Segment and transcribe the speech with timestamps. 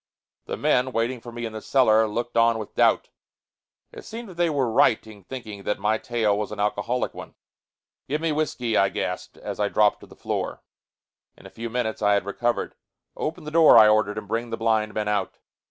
[0.47, 3.09] The men, waiting for me in the cellar, looked on with doubt.
[3.91, 7.35] It seemed that they were right in thinking that my tale was an alcoholic one.
[8.07, 10.63] "Give me whisky!" I gasped, as I dropped on the floor.
[11.37, 12.73] In a few minutes I had recovered.
[13.15, 14.17] "Open the door," I ordered.
[14.17, 15.37] "And bring the blind men out."